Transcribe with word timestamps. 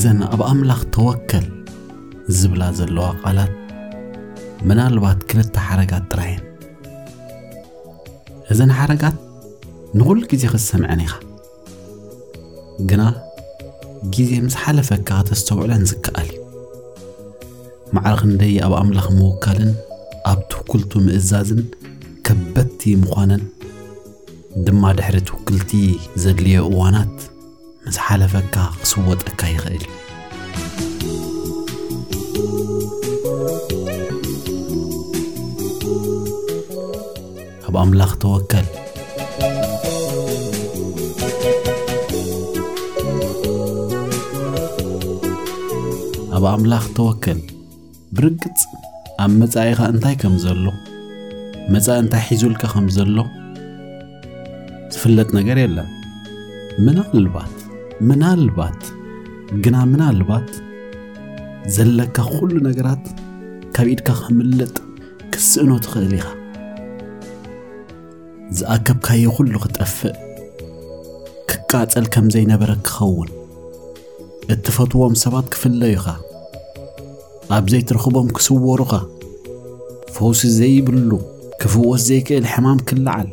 እዘን 0.00 0.20
ኣብ 0.34 0.40
ኣምላኽ 0.50 0.82
ተወከል 0.94 1.46
ዝብላ 2.36 2.62
ዘለዋ 2.76 3.06
ቓላት 3.22 3.50
መናልባት 4.68 5.18
ክልተ 5.30 5.54
ሓረጋት 5.66 6.04
ጥራየን 6.12 6.44
እዘን 8.52 8.70
ሓረጋት 8.78 9.16
ንኹሉ 9.98 10.18
ግዜ 10.30 10.42
ክሰምዐን 10.52 11.00
ኢኻ 11.06 11.12
ግና 12.90 13.02
ግዜ 14.14 14.30
ምስ 14.46 14.54
ሓለፈካ 14.62 15.10
ተዝተውዕለን 15.30 15.82
ዝከኣል 15.90 16.30
ማዕር 17.98 18.16
ክንደይ 18.22 18.54
ኣብ 18.68 18.74
ኣምላኽ 18.80 19.08
መወከልን 19.18 19.72
ኣብ 20.30 20.40
ትውኩልቱ 20.54 20.92
ምእዛዝን 21.08 21.62
ከበድቲ 22.28 22.80
ምዃነን 23.02 23.44
ድማ 24.68 24.82
ድሕሪ 25.00 25.18
ትውክልቲ 25.30 25.72
ዘድልዮ 26.24 26.58
እዋናት 26.72 27.16
ንዝሓለፈካ 27.88 28.54
ክስወጠካ 28.80 29.40
ይኽእል 29.52 29.84
እዩ 31.02 31.12
ኣብ 37.66 37.74
ኣምላኽ 37.82 38.12
ተወከል 38.22 38.66
ኣብ 46.36 46.44
ኣምላኽ 46.54 46.84
ተወከል 46.98 47.40
ብርግፅ 48.18 48.60
ኣብ 49.24 49.32
መጻ 49.42 49.54
ኢኻ 49.70 49.80
እንታይ 49.94 50.16
ከም 50.24 50.36
ዘሎ 50.44 50.64
መፃኢ 51.74 51.96
እንታይ 52.04 52.22
ሒዙልካ 52.32 52.62
ከም 52.74 52.88
ዘሎ 52.98 53.16
ዝፍለጥ 54.92 55.28
ነገር 55.40 55.58
የለን 55.64 55.88
ምን 56.84 56.96
ኣቕልባል 57.04 57.50
ምናልባት 58.08 58.82
ግና 59.64 59.76
ምናልባት 59.92 60.50
ዘለካ 61.74 62.16
ኩሉ 62.34 62.52
ነገራት 62.66 63.04
ካብ 63.76 63.88
ኢድካ 63.94 64.08
ክምልጥ 64.20 64.72
ክስእኖ 65.32 65.70
ትኽእል 65.84 66.14
ኢኻ 66.18 66.26
ዝኣከብካዮ 68.58 69.24
ኩሉ 69.38 69.52
ክጠፍእ 69.64 70.14
ክቃፀል 71.50 72.06
ከም 72.14 72.28
ዘይነበረ 72.36 72.70
ክኸውን 72.86 73.30
እትፈትዎም 74.54 75.16
ሰባት 75.24 75.46
ክፍለዩኻ 75.56 76.06
ኣብዘይትርኽቦም 77.58 78.30
ክስዎሩኻ 78.38 78.92
ፈውሲ 80.14 80.40
ዘይብሉ 80.60 81.10
ክፍወስ 81.64 82.02
ዘይክእል 82.12 82.46
ሕማም 82.54 82.80
ክላዓል 82.88 83.28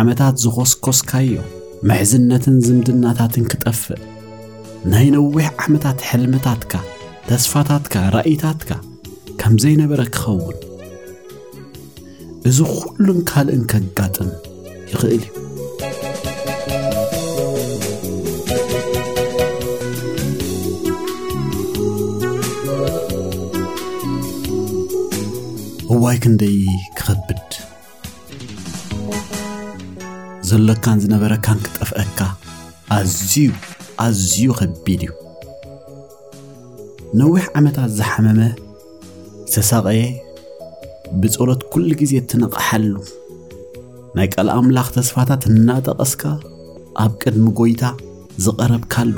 ዓመታት 0.00 0.36
ዝኾስኰስካዮ 0.44 1.30
ምሕዝነትን 1.88 2.56
ዝምድናታትን 2.64 3.44
ክጠፍእ 3.52 4.02
ናይ 4.90 5.06
ነዊሕ 5.14 5.46
ዓመታት 5.64 5.98
ሕልምታትካ 6.08 6.72
ተስፋታትካ 7.28 7.94
ራእይታትካ 8.14 8.70
ከም 9.40 9.54
ዘይነበረ 9.62 10.00
ክኸውን 10.16 10.58
እዚ 12.50 12.58
ዂሉን 12.76 13.18
ካልእን 13.30 13.64
ከጋጥም 13.72 14.30
ይኽእል 14.92 15.24
እዩ 20.92 20.98
እዋይክ 25.96 26.24
ንደይ 26.34 26.58
ክኸ 27.00 27.08
እዘለካን 30.54 30.98
ዝነበረካን 31.02 31.58
ክጠፍአካ 31.66 32.18
ኣዝዩ 32.96 33.34
ኣዝዩ 34.04 34.34
ከቢድ 34.58 35.02
እዩ 35.06 35.10
ነዊሕ 37.20 37.44
ዓመታት 37.58 37.88
ዝሓመመ 37.98 38.40
ተሳቀየ 39.52 40.00
ብፆሎት 41.22 41.62
ኩሉ 41.72 41.88
ግዜ 42.00 42.12
እትነቕሐሉ 42.22 42.92
ናይ 44.18 44.28
ቃል 44.36 44.50
ኣምላኽ 44.56 44.88
ተስፋታት 44.96 45.42
እናጠቐስካ 45.52 46.22
ኣብ 47.04 47.12
ቅድሚ 47.22 47.46
ጎይታ 47.62 47.84
ዝቐረብካሉ 48.46 49.12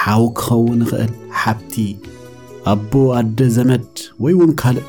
ሓዊ 0.00 0.24
ክኸውን 0.40 0.80
ይኽእል 0.86 1.12
ሓብቲ 1.42 1.74
ኣቦ 2.74 2.92
ኣደ 3.18 3.38
ዘመድ 3.58 3.86
ወይ 4.24 4.34
እውን 4.38 4.54
ካልእ 4.62 4.88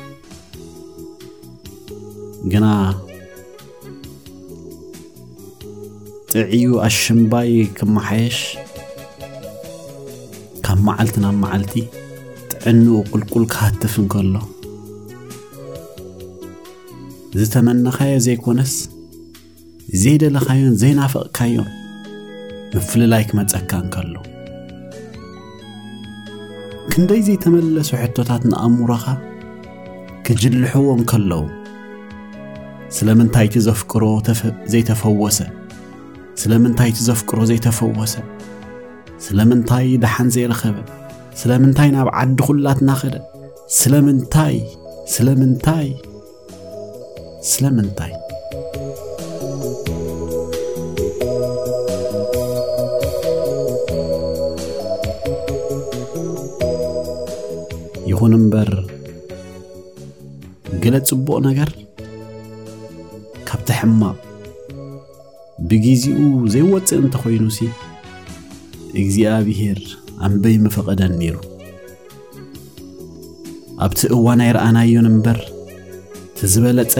ግና 2.54 2.64
ጥዕዩ 6.32 6.64
ኣሽምባይ 6.86 7.52
ክመሓየሽ 7.78 8.36
ካብ 10.64 10.78
መዓልቲ 10.88 11.16
ናብ 11.24 11.36
መዓልቲ 11.44 11.72
ጥዕንኡ 12.50 12.98
ቁልቁል 13.12 13.44
ክሃትፍ 13.52 13.94
እንከሎ 14.02 14.34
ዝተመነኻዮ 17.38 18.14
ዘይኮነስ 18.28 18.74
ዘይደለኻዮም 20.04 20.76
ዘይናፈቕካዮም 20.82 21.68
ንፍልላይ 22.74 23.24
ክመፀካ 23.30 23.70
እንከሎ 23.84 24.14
ክንደይ 26.92 27.22
ዘይተመለሱ 27.28 27.90
ሕቶታት 28.02 28.44
ንኣእምሮኻ 28.50 29.04
ክጅልሕዎ 30.26 30.88
ከለዉ 31.12 31.42
ስለምንታይእቲ 32.98 33.56
ዘፍቅሮ 33.68 34.04
ዘይተፈወሰ 34.74 35.38
ስለምንታይ 36.40 36.88
እቲ 36.92 36.98
ዘፍቅሮ 37.08 37.38
ዘይተፈወሰ 37.50 38.14
ስለምንታይ 39.26 39.86
ደሓን 40.02 40.28
ዘይረኸበ 40.36 40.76
ስለምንታይ 41.40 41.90
ናብ 41.96 42.08
ዓዲ 42.20 42.38
ዅላትና 42.58 42.90
ኸደ 43.02 43.16
ስለምንታይ 43.78 44.56
ስለምንታይ 45.14 45.88
ስለምንታይ 47.50 48.12
ይኹን 58.10 58.32
እምበር 58.38 58.72
ገለ 60.82 60.94
ጽቡቕ 61.08 61.36
ነገር 61.50 61.70
ካብቲ 63.48 63.68
ሕማቕ 63.80 64.18
ብግዜኡ 65.68 66.18
ዘይወፅእ 66.52 66.98
እንተኮይኑሲ 67.02 67.58
እግዚኣብሄር 69.00 69.80
ኣንበይ 70.26 70.56
ምፈቐደን 70.66 71.12
ነይሩ 71.20 71.36
ኣብቲ 73.84 74.00
እዋን 74.16 74.40
ኣይረኣናዮን 74.46 75.08
እምበር 75.10 75.38
ቲ 76.38 76.50
ዝበለፀ 76.54 76.94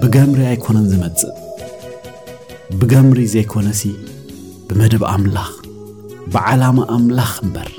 ብገምሪ 0.00 0.40
ኣይኮነን 0.52 0.88
ዝመፅእ 0.94 1.34
ብገምሪ 2.80 3.20
ዘይኮነሲ 3.36 3.82
ብመደብ 4.70 5.04
ኣምላኽ 5.12 5.52
ብዓላማ 6.34 6.78
ኣምላኽ 6.96 7.32
እምበር 7.44 7.70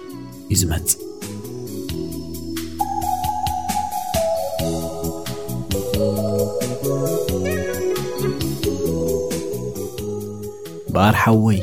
እዩ 0.53 0.57
ዝመፅእ 0.61 0.98
ኣኣርሓወይ 10.99 11.59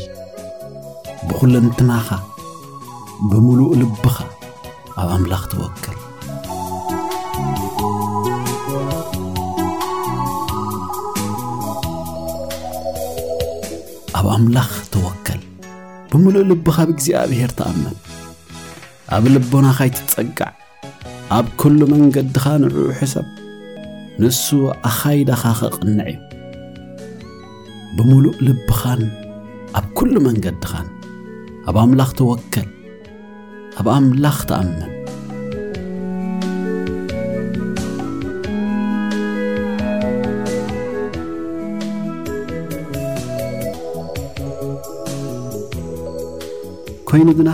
ብዂለ 1.31 1.55
ንትናኻ 1.65 2.09
ብምሉእ 3.31 3.73
ልብኻ 3.81 4.17
ኣብ 5.01 5.09
ኣምላኽ 5.15 5.43
ተወክል 5.53 5.97
ኣብ 14.19 14.27
ኣምላኽ 14.37 14.71
ተወከል 14.95 15.43
ብምሉእ 16.13 16.45
ልብኻ 16.53 16.77
ኣብ 16.85 16.91
እግዚኣብሔር 16.95 17.51
ተኣመን 17.59 17.97
ኣብ 19.17 19.25
ልቦናኻይትጸጋዕ 19.35 20.53
ኣብ 21.41 21.47
ክሎ 21.63 21.81
መንገድኻ 21.93 22.45
ንዑዑሕ 22.65 22.99
ሰብ 23.13 23.27
ንሱ 24.25 24.47
ኣኻይዳኻ 24.91 25.43
ኸቕንዕ 25.61 26.03
እዩ 26.15 26.19
ብሙሉእ 27.99 28.37
ልብኻን 28.47 29.01
ኣብ 29.79 29.87
ኩሉ 29.99 30.15
መንገዲኻን 30.27 30.87
ኣብ 31.71 31.77
ኣምላኽ 31.83 32.11
ተወከል 32.19 32.69
ኣብ 33.81 33.87
ኣምላኽ 33.95 34.37
ተኣመን 34.51 34.93
ኮይኑ 47.09 47.29
ግና 47.41 47.51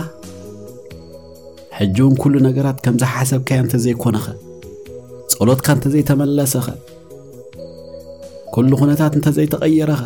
ሕጂእውን 1.79 2.15
ኩሉ 2.21 2.33
ነገራት 2.47 2.77
ከምዝሓሰብካያ 2.85 3.59
እንተ 3.63 3.73
ዘይኮነኸ 3.85 4.25
ጸሎትካ 5.33 5.67
እንተዘይተመለሰኸ 5.77 6.67
ኩሉ 8.55 8.69
ኩነታት 8.81 9.13
እንተዘይተቐየረኸ 9.17 10.01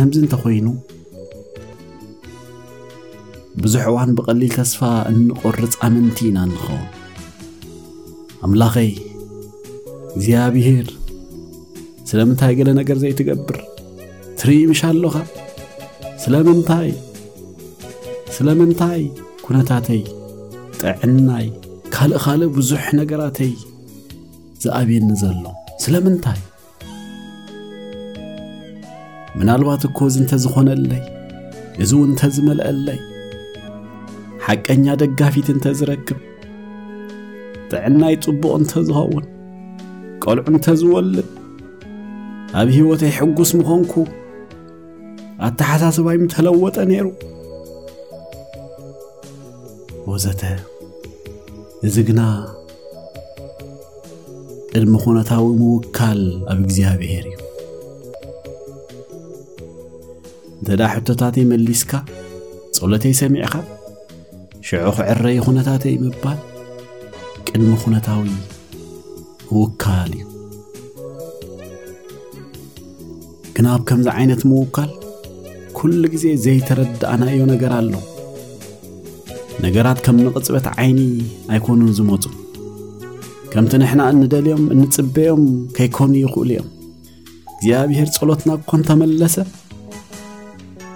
ከምዚ 0.00 0.16
እንተኮይኑ 0.22 0.66
ብዙሕ 3.62 3.80
እዋን 3.90 4.10
ብቀሊል 4.18 4.52
ተስፋ 4.58 4.80
እንቆርፃምንቲ 5.10 6.16
ኢና 6.28 6.36
ንኸ 6.50 6.64
ኣምላኸይ 8.46 8.90
እግዚኣብሄር 10.16 10.88
ስለምንታይ 12.10 12.52
ገለ 12.58 12.68
ነገር 12.80 12.96
ዘይትገብር 13.04 13.58
ትር 14.40 14.50
ምሻ 14.72 14.82
ኣሎኻ 14.92 15.16
ስታይስለምንታይ 16.24 19.02
ኩነታተይ 19.46 20.02
ጥዕናይ 20.82 21.48
ካልእ 21.96 22.16
ካልእ 22.26 22.52
ብዙሕ 22.60 22.84
ነገራተይ 23.00 23.52
ዝኣብየኒ 24.64 25.08
ዘሎ 25.24 25.44
ስለምንታይ 25.86 26.40
ምናልባት 29.40 29.82
እኮ 29.88 29.98
እዙ 30.10 30.16
እንተ 30.20 30.32
ዝኾነለይ 30.44 31.02
እዚ 31.82 31.90
እውን 31.96 32.08
እንተዝመልአለይ 32.12 32.98
ሓቀኛ 34.46 34.86
ደጋፊት 35.02 35.48
እንተ 35.54 35.64
ዝረክብ 35.78 36.18
ጥዕናይ 37.70 38.14
ፅቡቕ 38.24 38.42
እንተ 38.60 38.72
ዝኸውን 38.88 39.24
ቀልዑ 40.24 40.42
እንተዝወልጥ 40.54 41.26
ኣብ 42.60 42.68
ሂወተ 42.76 43.02
ይሕጉስ 43.12 43.50
ምኾንኩ 43.58 43.94
ኣተሓሳሰባይምተለወጠ 45.46 46.76
ነይሩ 46.92 47.06
ወዘተ 50.12 50.42
እዚ 51.88 51.96
ግና 52.10 52.22
እድሚ 54.78 54.94
ኩነታዊ 55.04 55.44
ምውካል 55.60 56.20
ኣብ 56.52 56.58
እግዚኣብሄር 56.64 57.26
እዩ 57.30 57.37
እንተዳ 60.60 60.80
ሕቶታት 60.92 61.34
ይመሊስካ 61.40 61.90
ጸሎተይሰሚዕኻ 62.76 63.54
ሽዑኺ 64.68 64.96
ዕረይ 65.12 65.36
ኹነታት 65.46 65.82
ምባል 66.04 66.38
ቅድሚ 67.46 67.68
ኩነታዊ 67.82 68.30
ውካል 69.58 70.10
እዩ 70.20 70.24
ግናብ 73.56 73.80
ከምዚ 73.88 74.08
ዓይነት 74.18 74.42
ምውካል 74.50 74.90
ኩሉ 75.76 76.02
ግዜ 76.14 76.24
ዘይተረዳእናዮ 76.44 77.40
ነገር 77.52 77.72
ኣሎ 77.78 77.92
ነገራት 79.64 79.98
ከም 80.06 80.16
ንቕፅበት 80.26 80.66
ዓይኒ 80.80 80.98
ኣይኮኑን 81.52 81.90
ዝመፁ 81.98 82.24
ከምቲ 83.52 83.72
ንሕና 83.82 84.00
እንደልዮም 84.16 84.64
እንፅበኦም 84.74 85.44
ከይኮኑ 85.78 86.12
ይኽእሉ 86.24 86.48
እዮም 86.60 86.68
እግዚኣብሔር 87.54 88.08
ጸሎት 88.18 88.42
ናብኮንተመለሰ 88.48 89.34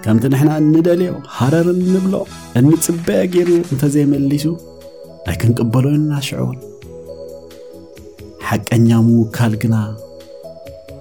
ከምቲ 0.04 0.24
ንሕና 0.32 0.50
እንደልዮ 0.62 1.10
ሃረርን 1.38 1.80
ንብሎ 1.94 2.14
እንፅበየ 2.58 3.20
ገይሩ 3.34 3.50
እንተዘይመሊሱ 3.72 4.44
ኣይክንቅበሎዩንናሽዑውን 5.30 6.58
ሓቀኛ 8.48 8.88
ምውካል 9.08 9.52
ግና 9.64 9.76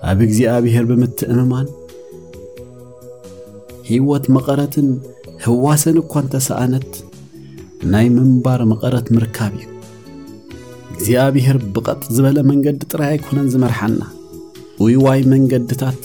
ኣብ 0.09 0.19
እግዚኣብሄር 0.27 0.85
ብምትእምማን 0.91 1.67
ሂወት 3.89 4.25
መቐረትን 4.35 4.87
ህዋሰን 5.45 5.97
እኳ 6.03 6.13
እንተሰኣነት 6.25 6.91
ናይ 7.93 8.07
ምንባር 8.17 8.61
መቐረት 8.71 9.07
ምርካብ 9.15 9.53
እዩ 9.61 9.69
እግዚኣብሄር 10.93 11.57
ብቐጥ 11.75 12.01
ዝበለ 12.15 12.37
መንገዲ 12.51 12.79
ጥራይ 12.91 13.09
ኣይኮነን 13.15 13.51
ዝመርሓና 13.55 14.01
ውይዋይ 14.83 15.21
መንገድታት 15.35 16.01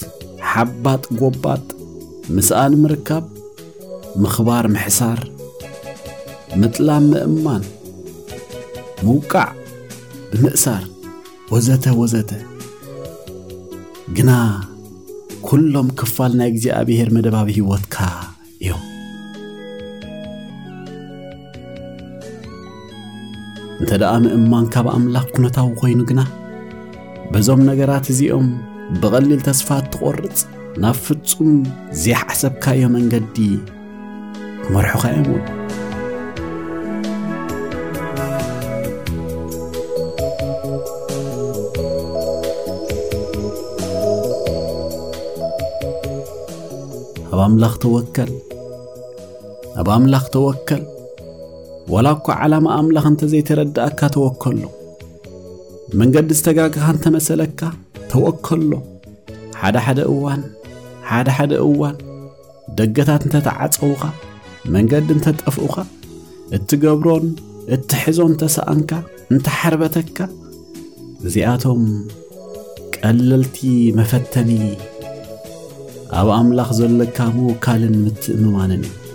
ሓባጥ 0.53 1.03
ጎባጥ 1.21 1.65
ምስኣኒ 2.35 2.73
ምርካብ 2.83 3.25
ምኽባር 4.23 4.65
ምሕሳር 4.75 5.21
ምጥላም 6.61 7.05
ምእማን 7.11 7.63
ምውቃዕ 9.05 9.49
ብምእሳር 10.33 10.85
ወዘተ 11.53 11.85
ወዘተ 12.01 12.31
ግና 14.17 14.31
ኲሎም 15.47 15.89
ክፋል 16.01 16.33
ናይ 16.41 16.49
እግዚኣብሔር 16.53 17.09
መደባዊ 17.17 17.51
ህወትካ 17.59 17.99
እዮም 18.63 18.83
እንተ 23.81 23.91
ደኣ 24.05 24.13
ምእማን 24.27 24.67
ካብ 24.75 24.87
ኣምላኽ 24.97 25.29
ኩነታዊ 25.37 25.71
ኮይኑ 25.83 26.01
ግና 26.11 26.21
በዞም 27.33 27.63
ነገራት 27.71 28.07
እዚኦም 28.15 28.49
ብቐሊል 29.01 29.41
ተስፋት 29.49 29.85
ትቖርፅ 29.95 30.39
ናብ 30.83 30.97
ፍጹም 31.05 31.51
ዝይሓዓሰብካእዮ 32.01 32.83
መንገዲ 32.95 33.37
ክመርሑኻ 34.63 35.05
የው 35.13 35.29
ኣብ 47.31 47.39
ኣምላኽ 47.47 47.75
ተወከል 47.85 48.33
ኣብ 49.81 49.89
ኣምላኽ 49.97 50.25
ተወከል 50.35 50.85
ዋላ 51.95 52.07
እኳ 52.19 52.27
ዓላማ 52.43 52.67
ኣምላኽ 52.81 53.07
እንተ 53.13 53.23
ዘይተረዳእካ 53.33 54.01
ተወከሎ 54.19 54.61
መንገዲ 56.03 56.31
ዝተጋግኻ 56.41 56.85
እንተመሰለካ 56.97 57.61
ተወከሎ 58.13 58.71
ሓደ 59.63 59.77
ሓደ 59.87 60.01
እዋን 60.13 60.41
ሓደሓደ 61.11 61.53
እዋን 61.69 61.97
ደገታት 62.79 63.23
እንተ 63.27 63.37
ተዓፀውኻ 63.49 64.05
መንገዲ 64.75 65.09
እንተጠፍኡኻ 65.17 65.77
እት 66.57 66.71
ገብሮን 66.85 67.27
እትሕዞን 67.75 68.33
እንተሰኣንካ 68.35 68.91
እንተሓርበተካ 69.33 70.19
እዚኣቶም 71.29 71.83
ቀለልቲ 72.97 73.59
መፈተኒ 74.01 74.51
ኣብ 76.19 76.29
ኣምላኽ 76.41 76.69
ዘለካ 76.79 77.19
ምውካልን 77.37 77.97
ምትእምማንን 78.05 78.83
ዩ 78.91 79.06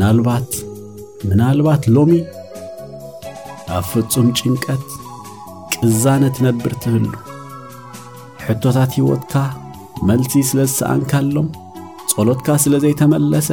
ናልባት 0.00 0.50
ምናልባት 1.28 1.82
ሎሚ 1.96 2.12
ኣብ 3.76 3.84
ፍጹም 3.92 4.26
ጭንቀት 4.38 4.84
ቅዛነ 5.80 6.22
ትነብር 6.36 6.72
ትህሉ 6.82 7.06
ሕቶታት 8.46 8.92
ሕይወትካ 8.98 9.34
መልሲ 10.10 10.32
ስለ 10.50 10.60
ዝሰኣንካሎም 10.70 11.48
ጸሎትካ 12.12 12.48
ስለ 12.64 12.74
ዘይተመለሰ 12.84 13.48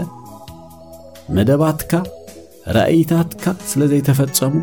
መደባትካ 1.38 1.92
ራእይታትካ 2.78 3.44
ስለ 3.72 3.82
ዘይተፈጸሙ 3.92 4.54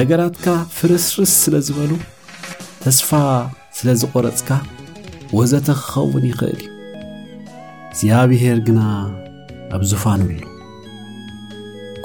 ነገራትካ 0.00 0.46
ፍርስርስ 0.76 1.32
ስለ 1.46 1.54
ዝበሉ 1.68 1.90
ተስፋ 2.84 3.10
ስለ 3.78 3.88
ዝቖረጽካ 4.02 4.50
ወዘተ 5.38 5.68
ክኸውን 5.80 6.24
ይኽእል 6.32 6.62
እዩ 6.66 6.76
እዚኣብሔር 8.04 8.58
ግና 8.68 8.80
ኣብ 9.76 9.82
ዙፋንብሉ 9.90 10.40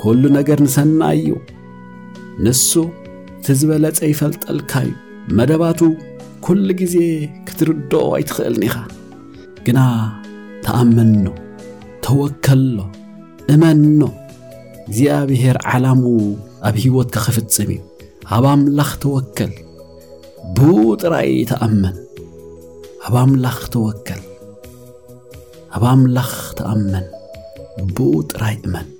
ሁሉ 0.05 0.23
ነገር 0.37 0.57
ንሰና 0.65 1.01
እዩ 1.19 1.27
ንሱ 2.45 2.71
እቲ 3.37 3.47
ዝበለጸ 3.59 3.99
ይፈልጠልካ 4.11 4.71
እዩ 4.85 4.91
መደባቱ 5.37 5.79
ኲሉ 6.45 6.67
ጊዜ 6.81 6.95
ክትርድኦ 7.47 8.01
ኣይትኽእልኒ 8.17 8.63
ኢኻ 8.67 8.75
ግና 9.65 9.79
ተኣመንኖ 10.65 11.27
ተወከልሎ 12.07 12.77
እመንኖ 13.53 14.01
እግዚኣብሄር 14.87 15.57
ዓላም 15.71 16.01
ኣብ 16.69 16.75
ሂይወትካ 16.83 17.17
ኸፍጽም 17.27 17.71
እዩ 17.75 17.81
ኣብ 18.37 18.45
ኣምላኽ 18.53 18.91
ተወከል 19.05 19.53
ብኡጥራይ 20.57 21.31
ተኣመን 21.51 21.95
ኣብ 23.07 23.15
ኣምላኽ 23.23 23.59
ተወከል 23.75 24.21
ኣብ 25.77 25.83
ኣምላኽ 25.93 26.33
ተኣመን 26.59 27.07
ብኡ 27.97 28.09
ጥራይ 28.33 28.57
እመን 28.67 28.94